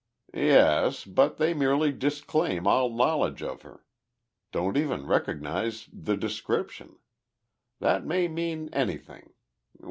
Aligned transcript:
"Yes, 0.33 1.05
but 1.05 1.37
they 1.37 1.53
merely 1.53 1.91
disclaim 1.91 2.65
all 2.65 2.89
knowledge 2.89 3.43
of 3.43 3.61
her. 3.61 3.85
Don't 4.51 4.75
even 4.75 5.05
recognize 5.05 5.87
the 5.93 6.17
description. 6.17 6.97
That 7.79 8.03
may 8.03 8.27
mean 8.27 8.69
anything. 8.73 9.33